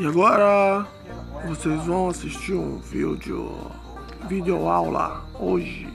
E 0.00 0.06
agora 0.06 0.86
vocês 1.46 1.84
vão 1.84 2.08
assistir 2.08 2.54
um 2.54 2.78
vídeo, 2.78 3.52
vídeo 4.26 4.66
aula 4.66 5.22
hoje. 5.38 5.86